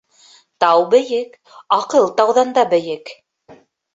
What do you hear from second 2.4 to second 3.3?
да бейек.